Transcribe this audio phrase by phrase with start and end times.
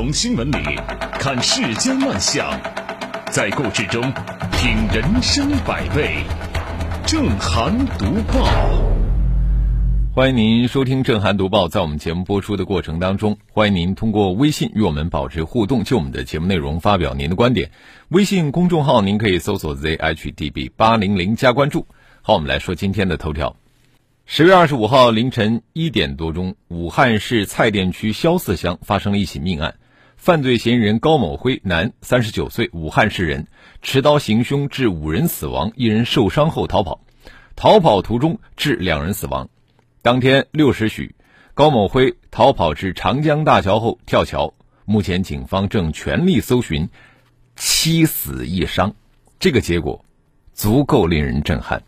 [0.00, 0.58] 从新闻里
[1.18, 2.48] 看世间万象，
[3.32, 4.00] 在故事中
[4.52, 6.22] 品人生百味。
[7.04, 8.44] 正涵读报，
[10.14, 11.66] 欢迎您收听正涵读报。
[11.66, 17.72] 在我们节目播出的过程当中，欢迎您通过微信与我们保持互动，就我们的节目内容发表您的观点。
[18.10, 21.88] 微信公众号您可以搜索 zhdb 八零零加关注。
[22.22, 23.56] 好，我们来说今天的头条。
[24.26, 29.74] 十月二十五号凌晨一点多钟，武汉市蔡甸区萧四乡发生了一起命案，
[30.18, 33.46] 犯罪嫌疑人高某辉，男，三十九岁，武汉市人，
[33.82, 37.00] 持刀行凶致五人死亡，一人受伤后逃跑，
[37.54, 39.48] 逃跑途中致两人死亡。
[40.02, 41.14] 当天六时许，
[41.54, 44.52] 高某辉逃跑至长江大桥后跳桥，
[44.84, 46.88] 目前警方正全力搜寻，
[47.54, 48.96] 七死一伤，
[49.38, 50.04] 这个结果
[50.52, 51.84] 足够令人震撼。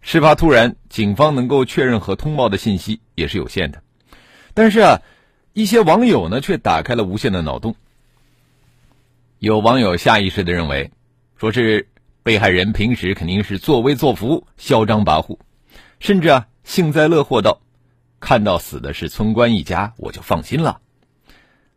[0.00, 3.82] 事发突然，警方能够确认和通报的信息也是有限的。
[4.54, 5.02] 但是啊，
[5.52, 7.74] 一些网友呢却打开了无限的脑洞。
[9.38, 10.90] 有网友下意识的认为，
[11.36, 11.88] 说是
[12.22, 15.38] 被害人平时肯定是作威作福、嚣张跋扈，
[15.98, 17.60] 甚至啊幸灾乐祸道
[18.20, 20.80] ：“看到死的是村官一家，我就放心了。”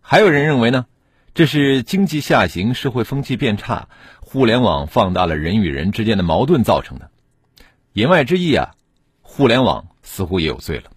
[0.02, 0.86] 还有人认为呢，
[1.34, 3.88] 这是经济下行、社会风气变差、
[4.20, 7.10] 互联网放大了人与人之间的矛盾造成的。
[7.94, 8.76] 言外之意啊，
[9.22, 10.92] 互联网似乎也有罪了。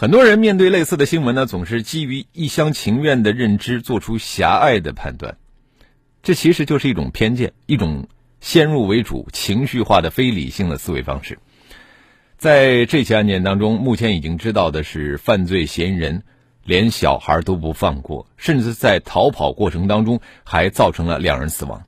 [0.00, 5.36] 很多人面对类似的新闻呢，总是基于一厢情愿的认知做出狭隘的判断，
[6.22, 8.08] 这其实就是一种偏见，一种
[8.40, 11.38] 先入为主、情绪化的非理性的思维方式。
[12.38, 16.22] 在这起案件当中，目前已经知道的是，犯罪嫌疑人
[16.64, 21.84] 连小孩都不放过，甚至在逃跑过程当中还造成了两人死亡。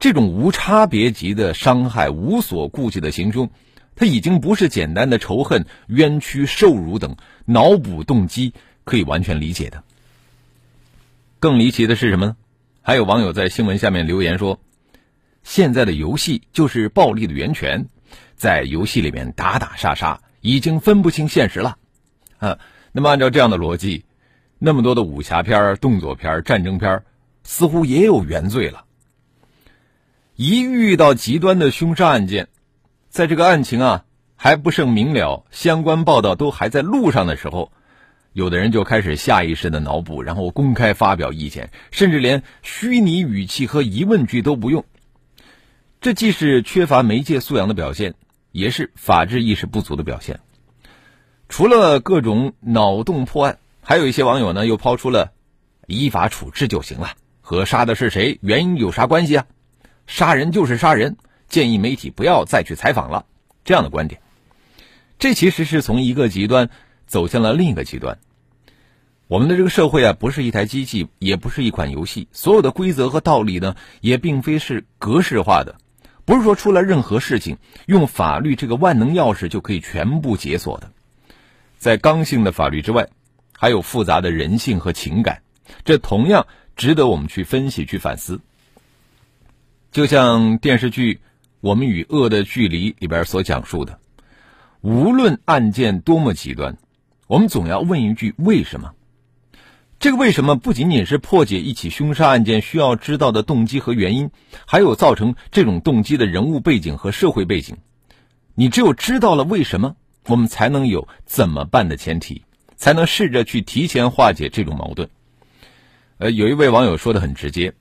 [0.00, 3.48] 这种无差别级的伤害、无所顾忌的行凶，
[3.94, 8.54] 他已经不是简单的仇恨、冤屈、受辱等脑补动机
[8.84, 9.84] 可以完全理解的。
[11.38, 12.36] 更离奇的是什么呢？
[12.82, 14.60] 还有网友在新闻下面留言说
[15.44, 17.86] ：“现在的游戏就是暴力的源泉，
[18.34, 21.76] 在游戏里面打打杀杀，已经分不清现实了。”
[22.38, 22.58] 啊，
[22.90, 24.04] 那么按照这样的逻辑，
[24.58, 27.02] 那么多的武侠片、动作片、战争片，
[27.44, 28.84] 似乎也有原罪了。
[30.34, 32.48] 一遇到极端的凶杀案件，
[33.12, 34.04] 在这个案情啊
[34.36, 37.70] 还不甚明了，相关报道都还在路上的时候，
[38.32, 44.86] 有的人就开始下意识的脑补，然后公开发表意见，甚至连虚拟语气和疑问句都不用。
[46.00, 48.14] 这既是缺乏媒介素养的表现，
[48.50, 50.40] 也是法治意识不足的表现。
[51.50, 55.32] 除了各种脑洞破案，还有一些网友呢又抛出了
[55.86, 57.10] 依法处置就行了，
[57.42, 59.44] 和杀的是谁原因有啥关系啊？
[60.06, 61.18] 杀人就是杀人，
[61.52, 63.26] 建议媒体不要再去采访了。
[63.62, 64.20] 这样的观点，
[65.20, 66.68] 这其实是从一个极端
[67.06, 68.18] 走向了另一个极端。
[69.28, 75.76] 我们的这个社会啊，不是一台机器，也不是一款游戏，所有的规则和道理呢，也并非是格式化的，
[76.24, 80.90] 不是说出了任何事情，用法律这个万能钥匙就可以全部解锁的。
[81.78, 83.08] 在刚性的法律之外，
[83.56, 85.42] 还有复杂的人性和情感，
[85.84, 86.46] 这同样
[86.76, 88.40] 值得我们去分析、去反思。
[89.92, 91.14] 就像电视剧
[91.62, 94.00] 《我们与恶的距离》里边所讲述的，
[94.80, 96.76] 无论案件多么极端，
[97.28, 98.94] 我们总要问一句：为什么？
[100.00, 104.32] 这个为什么不仅仅是破解一起凶杀案件需要知道的动机和原因，
[104.66, 107.76] 还有造成这种动机的人物背景和社会背景。
[108.56, 109.94] 你只有知道了为什么，
[110.26, 112.42] 我们才能有怎么办的前提，
[112.74, 115.08] 才能试着去提前化解这种矛盾。
[116.18, 117.72] 呃，有一位网友说的很直接：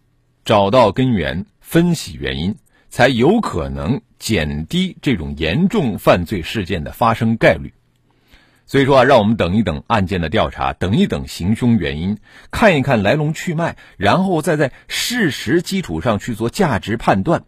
[0.45, 1.47] 找到根源。
[1.61, 2.57] 分析原因，
[2.91, 7.73] 才有可能减低这种严重犯罪事件的发生概率。
[8.67, 12.17] 所以说啊，让我们等一等案件的调查，等一等行凶原因，
[12.51, 17.43] 看一看来龙去脉，然后再在事实基础上去做价值判断，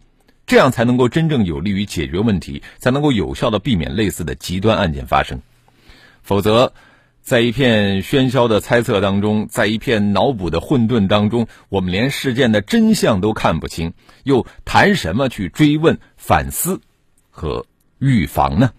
[0.47, 5.41] 这样才能够真正有利于解决问题，才能够有效的避免类似的极端案件发生。
[6.23, 6.73] 否则。
[7.23, 13.93] 在一片喧嚣的猜测当中，在一片脑补的混沌当中，我们连事件的真相都看不清，
[14.23, 16.81] 又谈什么去追问、反思
[17.29, 17.65] 和
[17.97, 18.71] 预防呢？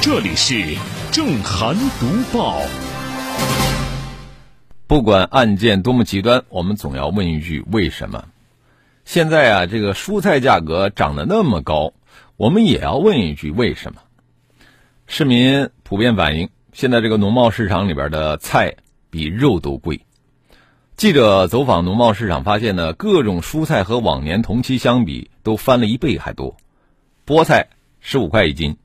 [0.00, 0.76] 这里是
[1.12, 2.60] 正涵读报。
[4.88, 8.24] 不管案件多么极端，我们总要问一句：为什么？
[9.04, 11.92] 现在啊，这个蔬菜价格涨得那么高，
[12.36, 14.00] 我们也要问一句：为什么？
[15.08, 18.76] 市民普遍反映，现在这个农贸市场里边的菜
[19.10, 20.00] 比肉都贵。
[20.96, 26.56] 记者走访农贸市场，发现呢，各种蔬菜和往年同期相比都翻了一倍还多。
[27.26, 28.76] 菠菜十五块一斤，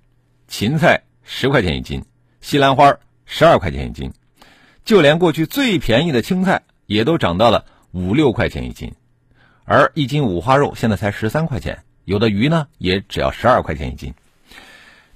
[0.47, 2.03] 芹菜十块钱一斤，
[2.41, 4.11] 西兰花十二块钱一斤，
[4.85, 8.93] 就连过去最便宜的青菜也都涨到了五六块钱一斤。
[9.65, 14.13] 而一斤五花肉现在才十三块钱，有的鱼呢也只要十二块钱一斤。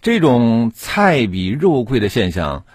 [0.02, 2.66] 这种菜比肉贵的现象，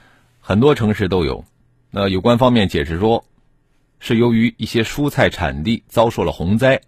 [0.40, 1.44] 很多城市都有。
[1.90, 3.25] 那有关方面解释说。
[4.02, 6.81] 是由于一些蔬菜产地遭受了洪灾，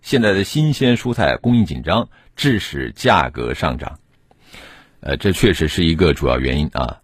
[0.00, 3.98] 现在的新鲜蔬菜供应紧张，致使价格上涨。
[5.00, 7.02] 呃，这确实是一个主要原因啊。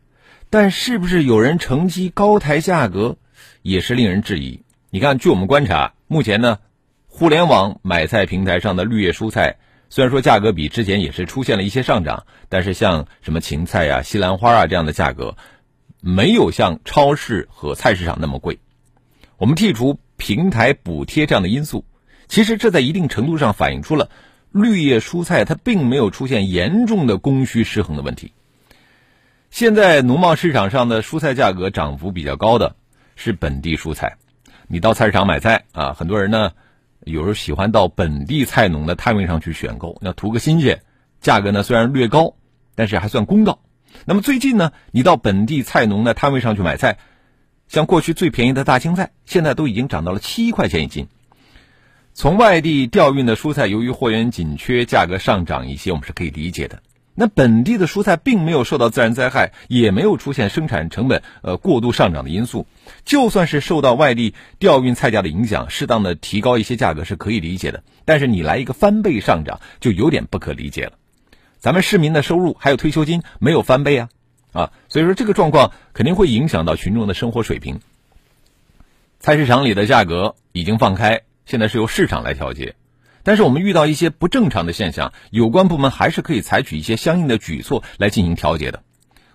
[0.53, 3.17] 但是不是有人乘机高抬价格，
[3.63, 4.61] 也是令人质疑。
[4.91, 6.59] 你看，据我们观察，目前呢，
[7.07, 9.57] 互联网买菜平台上的绿叶蔬菜，
[9.89, 15.39] 虽然说价格比之前也是出现了一些上涨，但是像什么芹菜呀、西兰花啊这样的价格，
[16.03, 18.59] 没有像超市和菜市场那么贵。
[19.39, 21.87] 我们剔除平台补贴这样的因素，
[22.29, 24.11] 其实这在一定程度上反映出了
[24.51, 28.35] 绿叶蔬菜它并没有出现严重的供需失衡的问题。
[29.53, 32.75] 现在农贸市场上的蔬菜价格涨幅比较高的
[33.17, 34.17] 是本地蔬菜，
[34.67, 36.53] 你到菜市场买菜啊，很多人呢
[37.05, 40.81] 有时候喜欢到本地菜农的摊位上去选购，要图个新鲜，
[41.21, 42.35] 价格呢虽然略高，
[42.75, 43.61] 但是还算公道。
[44.07, 46.97] 那么最近呢，你到本地菜农的摊位上去买菜。
[47.69, 51.09] 像过去最便宜的大青菜，现在都已经涨到了七块钱一斤。
[52.15, 56.83] 从外地调运的蔬菜，由于货源紧缺，价格上涨一些，我们是可以理解的。
[57.15, 62.67] 那本地的蔬菜并没有受到自然灾害，也没有出现生产成本呃过度上涨的因素。
[63.05, 67.83] 就算是受到外地调运菜价的影响，适当的提高一些价格是可以理解的。
[68.05, 70.93] 但是你来一个翻倍上涨，就有点不可理解了。
[71.59, 74.09] 咱们市民的收入还有退休金没有翻倍啊？
[74.53, 77.81] 啊，所以说这个状况肯定会影响到群众的生活水平。
[79.21, 82.75] 菜市场里的价格已经放开，现在是由市场来调节。
[83.25, 88.83] 但是我们遇到一些不正常的现象，有关部门还是可以采取一些相应的举措来进行调节的。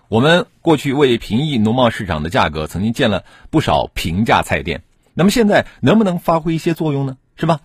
[0.08, 4.82] 我们过去为平抑农贸市场的价格，曾经建了不少平价菜店。
[5.14, 7.16] 那么现在能不能发挥一些作用呢？
[7.36, 7.60] 是吧？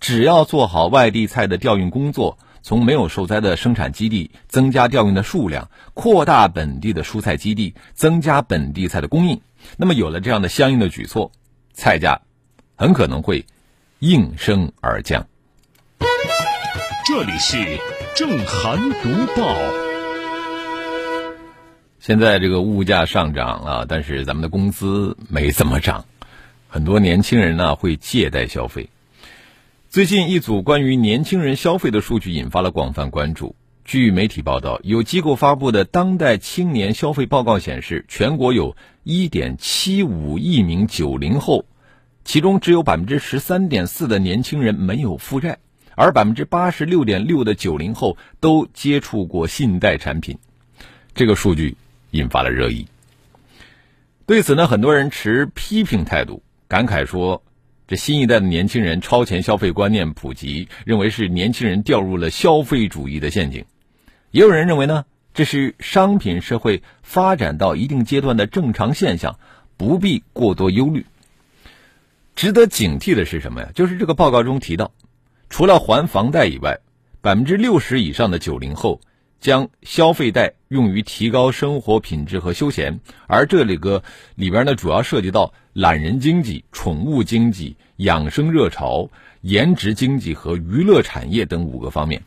[0.00, 2.38] 只要做好外地菜的调运工作。
[2.60, 9.40] 从没有受灾的生产基地增加调运的数量，扩大本地的蔬菜基地，增加本地菜的供应。
[9.78, 11.30] 那么有了这样的相应的举措，
[11.72, 12.20] 菜价
[12.76, 13.46] 很可能会
[14.00, 15.28] 应声而降。
[17.08, 17.56] 这里是
[18.14, 19.56] 正涵读报。
[21.98, 26.04] 现在这个物价上涨啊，但是咱们的工资没怎么涨，
[26.68, 28.90] 很多年轻人呢会借贷消费。
[29.88, 33.56] 最近一组关于年轻人消费的数据引发了广泛关注。
[33.86, 38.76] 据媒体报道，有机构发布的《当代青年消费报告》显示，全国有
[39.06, 41.64] 1.75亿名九零后，
[42.26, 45.56] 其中只有百分之十三点四的年轻人没有负债，
[45.98, 50.38] 而百分之八十六点六的九零后都接触过信贷产品。
[51.12, 51.76] 这个数据
[52.12, 52.86] 引发了热议。
[54.24, 57.42] 对此呢，很多人持批评态度，感慨说。
[57.88, 63.64] 这新一代的年轻人超前消费观念普及，认为是年轻人掉入了消费主义的陷阱。
[64.30, 69.38] 也有人认为呢，这是商品社会发展到一定阶段的正常现象，
[69.78, 71.06] 不必过多忧虑。
[72.36, 73.70] 值得警惕的是什么呀？
[73.74, 74.92] 就是这个报告中提到，
[75.50, 76.80] 除了还房贷以外，
[77.20, 79.00] 百分之六十以上的九零后。
[79.40, 84.02] 将消费贷用于提高生活品质和休闲，而这里个
[84.34, 89.08] 里边呢，主要涉及到懒人经济、宠物经济、养生热潮、
[89.42, 92.24] 颜值经济和娱乐产业等五个方面。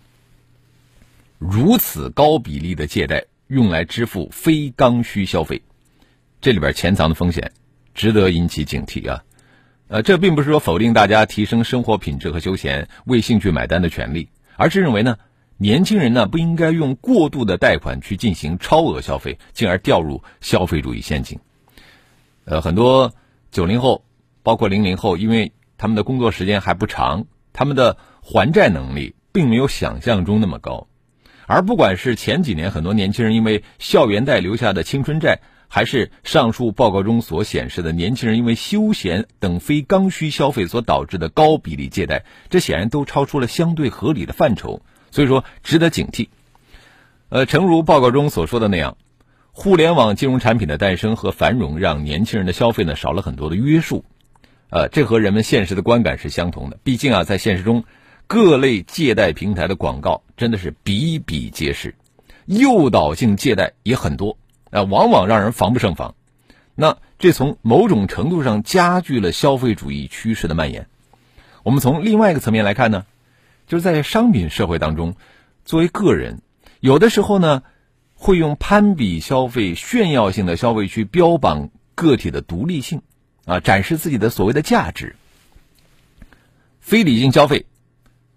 [1.38, 5.62] 如此高比例的借贷用来支付非刚需消费，
[6.40, 7.52] 这里边潜藏的风险
[7.94, 9.22] 值得引起警惕啊！
[9.92, 15.18] 呃，这并不是说否定大家提升生活品质和休闲、为兴趣买单的权利，而是认为呢。
[15.58, 21.38] 年轻人呢，不应该用过度的贷款去进行超额消费，进而掉入消费主义陷阱。
[22.46, 23.14] 呃，很多
[23.52, 24.04] 九零后，
[24.42, 30.88] 包括零零后，因为他们的工作时间还不长，他们的还债能力并没有想象中那么高。
[31.46, 35.42] 而不管是前几年很多年轻人因为校园贷留下的青春债，
[35.74, 44.82] 还是上述报告中所显示的年轻人因为休闲等非刚需消费所导致的高比例借贷，这显然都超出了相对合理的范畴。
[45.12, 46.28] 所以说，值得警惕。
[47.30, 48.98] 呃，诚如报告中所说的那样，
[49.54, 54.04] 互联网金融产品的诞生和繁荣，让年轻人的消费呢少了很多的约束。
[54.72, 56.78] 呃，这和人们现实的观感是相同的。
[56.84, 57.86] 毕竟啊，在现实中，
[58.28, 61.96] 各类借贷平台的广告真的是比比皆是，
[62.46, 64.38] 诱导性借贷也很多，
[64.72, 66.16] 啊，往往让人防不胜防。
[66.74, 70.88] 那这从某种程度上加剧了消费主义趋势的蔓延。
[71.64, 73.06] 我们从另外一个层面来看呢，
[73.68, 75.16] 就是在商品社会当中，
[75.64, 76.42] 作为个人，
[76.80, 77.62] 有的时候呢，
[78.16, 83.04] 会用攀比消费、炫耀性的消费去标榜个体的独立性，
[83.46, 85.16] 啊，展示自己的所谓的价值。
[86.80, 87.68] 非理性消费，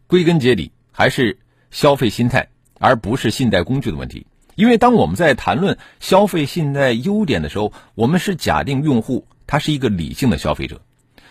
[0.06, 1.38] 归根结底还是
[1.70, 2.48] 消费心态，
[2.78, 4.26] 而不是信贷工具的问题。
[4.54, 10.80] 因为当我们在谈论消费信贷优点的时候，我们是假定用户他是一个理性的消费者。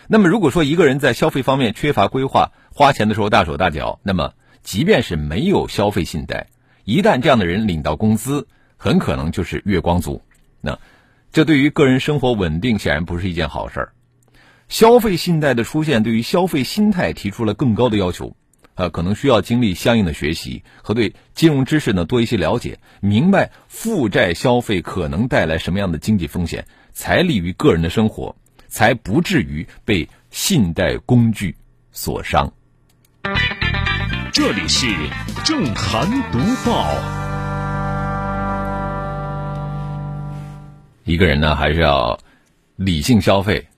[0.06, 6.48] 那么，如果说一个人在消费方面缺乏规划，花钱的时候大手大脚，那么即便是没有消费信贷，
[6.84, 10.20] 一旦这样的人领到工资，很可能就是月光族。
[10.60, 10.78] 那
[11.32, 13.92] 这对于个人生活稳定显然不是一件好事儿。
[14.68, 18.36] 消费信贷的出现，对于消费心态提出了更高的要求。
[18.74, 28.36] 呃，可能需要经历相应的学习和对金融知识呢多一些了解，明白负债消费可能带来什么样的经济风险，才利于个人的生活。
[28.66, 31.54] 才不至于被信贷工具
[31.92, 32.52] 所伤。
[34.32, 34.88] 这里是
[35.44, 36.92] 正涵读报。
[41.04, 42.18] 一个人呢，还是要
[42.74, 43.68] 理性消费、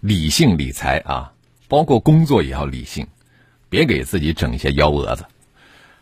[0.00, 1.32] 理性理财啊，
[1.66, 3.06] 包括工作也要理性，
[3.76, 5.26] 别给自己整一些幺蛾子。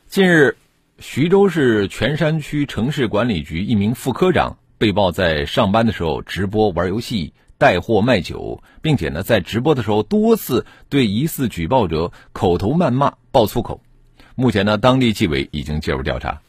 [0.07, 0.57] 近日，
[1.01, 7.33] 徐州市泉山区城市管理局一名副科长被曝在上班的时候直播玩游戏。
[7.59, 13.81] 带货卖酒，并且呢，在直播的时候多次对疑似举报者口头谩骂、爆粗口。
[14.37, 16.43] 目前呢，当地纪委已经介入调查。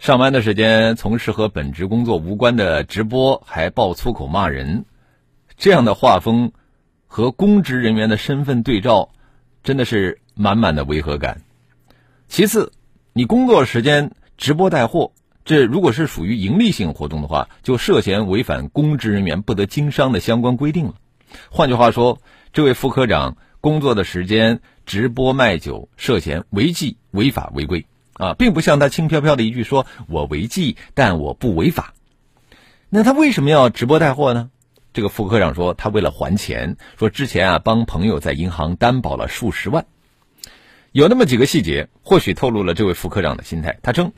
[0.00, 4.84] 上班的时间从事和本职工作无关的直播，还爆粗口骂人，
[5.56, 6.50] 这样的画风
[7.06, 9.10] 和公职人员的身份对照，
[9.62, 11.42] 真的是满满的违和感。
[12.28, 12.72] 其次，
[13.12, 15.12] 你工作时间直播带货。
[15.44, 20.94] 这如果是属于盈利性活动的话，就涉嫌违反公职人员不得经商的相关规定了。
[21.50, 22.20] 换句话说，
[22.52, 31.94] 这位副科长工作的时间直播卖酒，涉嫌违纪、违法、违规啊，并不像他轻飘飘的一句说“我违纪，但我不违法”。
[32.90, 34.50] 那他为什么要直播带货呢？
[34.92, 39.86] 这个副科长说，他为了还钱，说之前啊帮朋友在银行担保了数十万，
[40.92, 43.78] 有那么几个细节，或许透露了这位副科长的心态。
[43.82, 44.12] 他称。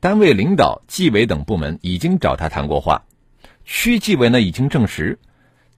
[0.00, 3.04] 单位领导、纪委等部门已经找他谈过话，
[3.64, 5.20] 区纪委呢已经证实，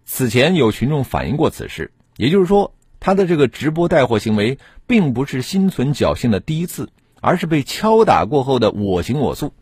[0.07, 1.93] 此前有群众反映过此事。
[2.17, 6.89] 也就是说，他的这个直播带货行为并不是心存侥幸的第一次，
[7.21, 9.53] 而是被敲打过后的我行我素。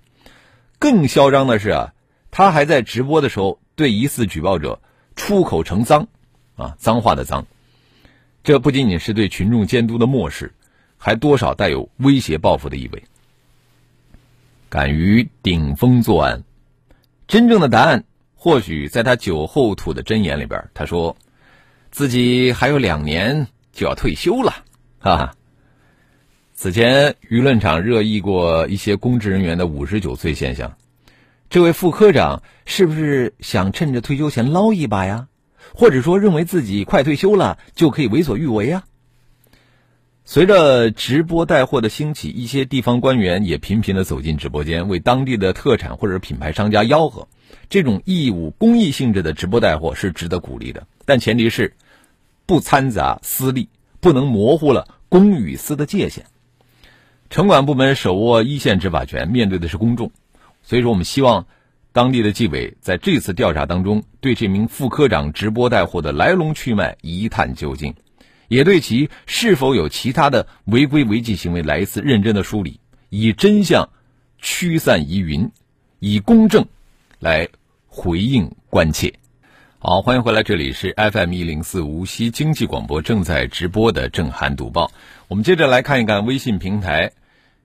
[0.78, 1.92] 更嚣张的是啊，
[2.30, 4.80] 他还在直播的时候对疑似举报者
[5.16, 6.06] 出口成脏，
[6.56, 7.46] 啊，脏话的脏。
[8.44, 10.52] 这不仅仅是对群众监督的漠视，
[10.98, 13.02] 还多少带有威胁报复的意味。
[14.68, 16.42] 敢于顶风作案，
[17.28, 20.68] 真正的答案或许在他酒后吐的真言里边。
[20.74, 21.16] 他说，
[21.90, 24.64] 自己还有两年就要退休了，
[25.00, 25.34] 啊！
[26.54, 30.76] 此前舆论场热议过一些公职人员的五十九岁现象，
[31.52, 35.28] 这位副科长是不是想趁着退休前捞一把呀？
[35.74, 38.84] 或者说认为自己快退休了就可以为所欲为呀？
[40.24, 47.28] 随着直播带货的兴起，一些地方官员也频频的走进直播间，为当地的特产或者品牌商家吆喝。
[47.68, 51.76] 这种义务公益性质的直播带货是值得鼓励的，但前提是
[52.46, 53.68] 不掺杂私利，
[54.00, 56.24] 不能模糊了公与私的界限。
[57.28, 60.12] 城管部门手握一线执法权，面对的是公众，
[60.62, 61.46] 所以说我们希望
[61.92, 67.94] 当地的纪委在这次调查当中，对这名副科长直播带货的来龙去脉一探究竟。
[68.48, 73.88] 也对其是否有其他的违规违纪行为来一次认真的梳理，以真相
[74.38, 75.50] 驱散疑云，
[75.98, 76.66] 以公正
[77.18, 77.48] 来
[77.86, 79.14] 回应关切。
[79.78, 84.92] 好，欢迎回来，这里是 FM 一零四无锡经济广播正在直播的正涵读报。
[85.28, 87.12] 我们接着来看一看微信平台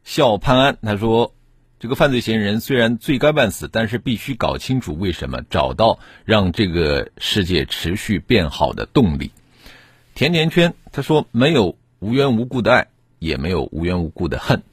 [0.04, 1.34] 笑潘安，他说
[1.80, 9.32] ：“这个犯罪嫌疑人虽然罪该万死，但是必须搞清楚为什么，找到让这个世界持续变好的动力。”
[10.16, 12.88] 甜甜圈，他说：“没有无缘无故的爱，
[13.20, 14.64] 也没有无缘无故的恨。”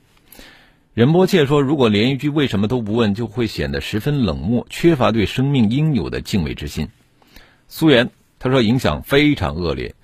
[0.95, 6.89] 任波切说：“如果连一句为什么都不问，就会显得十分冷漠，缺乏对生命应有的敬畏之心。”
[7.69, 9.95] 苏源他说：“影响非常恶劣，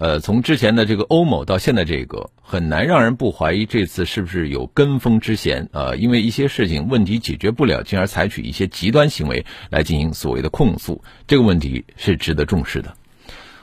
[0.00, 5.94] 呃，从之前的这个欧某到现在这个，很难让人不怀疑这次是不是有跟风之嫌啊？
[5.94, 12.94] 因为一些事情问题解决不了，进而采取一些极端行为来进行所谓的控诉，这个问题是值得重视的。”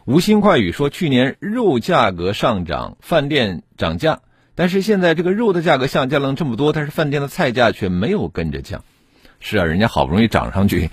[0.05, 4.19] 无心快语说，去年肉价格上涨，饭店涨价，
[4.53, 8.83] 但是现在这个肉的价格下降了这么多，但是饭店的菜价却没有跟着降。
[9.39, 10.91] 是啊，人家好不容易涨上去，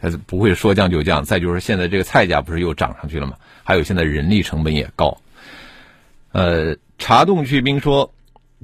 [0.00, 1.24] 它不会说降就降。
[1.24, 3.36] 再就是现在这个菜价不是又涨上去了吗？
[3.64, 5.18] 还有现在人力成本也高。
[6.32, 8.12] 呃，茶洞去冰说，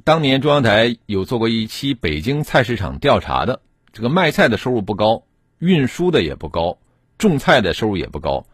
[0.03, 3.61] 当年中央台有做过一期北京菜市场调查的，
[3.93, 5.23] 这个卖菜的收入不高，
[5.59, 6.77] 运输的也不高，
[7.17, 8.45] 种菜的收入也不高，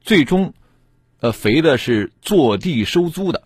[0.00, 0.54] 最终，
[1.20, 3.42] 呃，肥的是坐地收租的。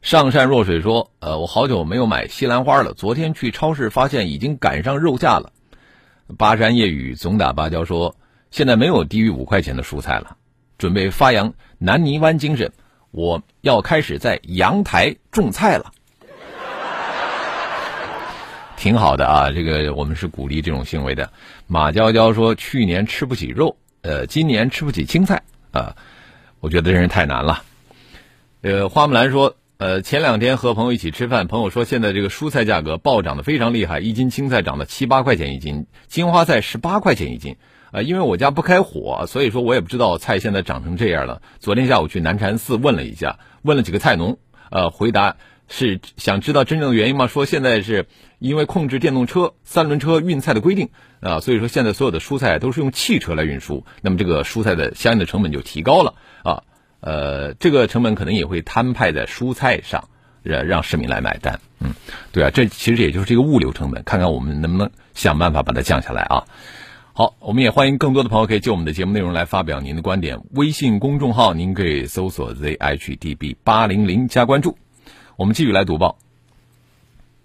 [0.00, 2.94] 上善若水说：“呃，我好久没有买西兰花了。
[2.94, 5.52] 昨天去超市发现已经赶上肉价了。”
[6.36, 8.14] 巴山夜雨总打芭蕉说
[8.52, 10.36] ：“现在没有低于五块钱的蔬菜了，
[10.76, 12.70] 准备发扬南泥湾精神，
[13.10, 15.90] 我要开始在阳台种菜了。”
[18.76, 21.32] 挺好的啊，这个我们是鼓励这种行为的。
[21.66, 25.42] 马娇娇说：“去年吃不起肉，呃，今年吃不起青菜
[25.72, 25.96] 啊，
[26.60, 27.62] 我觉得真是太难了。”
[28.62, 29.56] 呃，花木兰说。
[29.78, 37.54] 呃，前两天和朋友一起吃饭，朋友说现在这个蔬菜价格暴涨的非常厉害，一斤青菜涨到七八块钱一斤，金花菜十八块钱一斤。
[37.92, 41.42] 呃，因为我家不开火，所以说我也不知道菜现在涨成这样了。
[41.60, 44.40] 昨天下午去南禅寺问了一下，问了几个菜农，
[44.72, 45.36] 呃，回答
[45.68, 47.28] 是想知道真正的原因吗？
[47.28, 48.06] 说现在是
[48.40, 50.88] 因为控制电动车、三轮车运菜的规定
[51.20, 56.64] 啊，所以说现在所有的蔬菜都是用汽车来运输，那么这个蔬菜的相应的成本就提高了啊。
[57.00, 60.08] 呃，这个成本可能也会摊派在蔬菜上，
[60.42, 61.60] 让让市民来买单。
[61.80, 61.92] 嗯，
[62.32, 66.44] 对啊，这其实也就是这个物流成本，看看我们能不能想办法把它降下来啊。
[67.12, 70.40] 好，我们也欢迎更多的朋友可以就我们的节目内容来发表您的观点。
[70.50, 74.78] 微信公众号您可以搜索 zhdb 八零零加关注。
[75.36, 76.18] 我们继续来读报。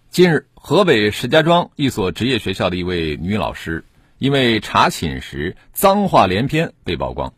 [0.10, 3.84] 近日，河北石家庄一所职业学校的一位女老师，
[4.20, 7.34] 因为查寝时脏话连篇被曝光。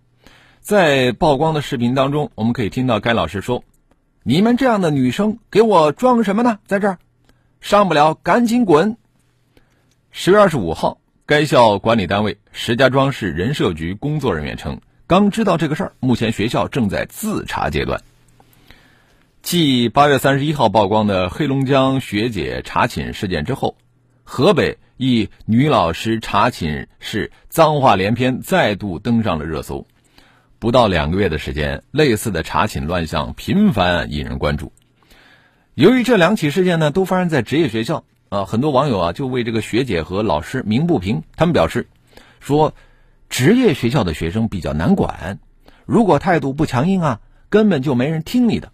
[0.66, 3.64] 在曝光的视频当中，我们可以听到该老师说
[4.26, 6.58] ：“你们这样的女生给我装什么呢？
[6.66, 6.98] 在这儿，
[7.62, 8.98] 上不了赶紧滚。”
[10.10, 18.02] 十月二十五号，该校管理单位石家庄市人社局工作人员称，刚知道这个事儿，目前学校正在自查阶段。
[19.44, 23.78] 继八月三十一号曝光的黑龙江学姐查寝事件之后，
[24.24, 29.86] 河北一女老师查寝时脏话连篇，再度登上了热搜。
[30.66, 34.74] 不到两个月的时间，类似的查寝乱象频繁引人关注。
[35.76, 41.22] 由于这两起事件呢都发生在职业学校啊，很多网友啊就为这个学姐和老师鸣不平。
[41.36, 41.88] 他们表示
[42.40, 42.74] 说，
[43.30, 45.38] 职业学校的学生比较难管，
[45.86, 48.72] 如果态度不强硬啊，根本就没人听你的。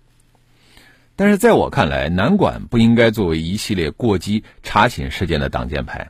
[1.17, 6.07] 但是在我看来，难管不应该作为一系列过激查寝事件的挡箭牌。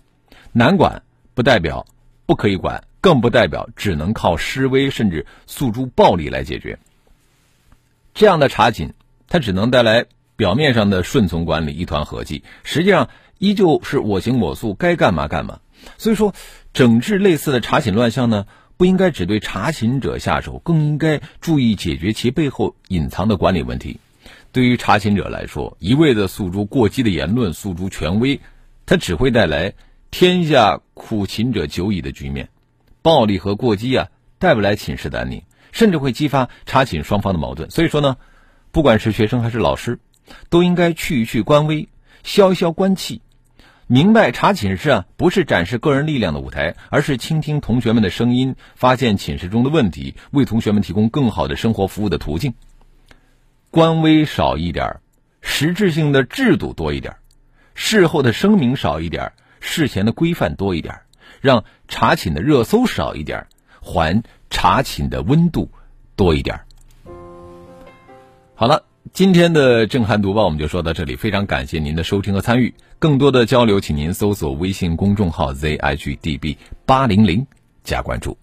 [0.51, 1.01] 难管
[1.33, 1.87] 不代表
[2.27, 2.83] 不可以管。
[3.01, 6.79] 更不代表只能靠示威甚至诉诸暴力来解决。
[8.13, 8.93] 这样的查寝，
[9.27, 13.09] 它只能带来表面上的顺从管理、一团和气，实际上
[13.39, 15.59] 依旧是我行我素，该干嘛干嘛。
[15.97, 16.33] 所以说，
[16.73, 18.45] 整治类似的查寝乱象呢，
[18.77, 23.99] 不应该只对查寝者下手，更应该注意解决其背后隐藏的管理问题。
[24.51, 28.39] 对于查寝者来说，一味的诉诸过激的言论、诉诸权威，
[28.85, 29.73] 它只会带来
[30.11, 32.49] 天下苦秦者久矣的局面。
[33.01, 34.07] 暴力和过激啊，
[34.39, 37.69] 带不来寝室的安宁，甚至会激发查寝双方的矛盾。
[37.69, 38.17] 所以说呢，
[38.71, 39.99] 不管是学生还是老师，
[40.49, 41.89] 都应该去一去官威，
[42.23, 43.21] 消一消官气，
[43.87, 52.53] 明白查寝室啊不是展示个人力量的舞台，而是倾听同学们的声音，发现寝室中的问题，为同学们提供更好的生活服务的途径。
[53.69, 54.99] 官威少一点，
[55.41, 57.15] 实质性的制度多一点，
[57.73, 60.99] 事后的声明少一点，事前的规范多一点。
[61.41, 63.47] 让查寝的热搜少一点，
[63.81, 65.69] 还查寝的温度
[66.15, 66.61] 多一点。
[68.55, 72.73] 好了，今天的震撼读报我们就说到这里，非常感谢您的收听和参与。
[72.99, 77.47] 更多的交流，请您搜索微信公众号 zhdb 八零零
[77.83, 78.37] 加关注。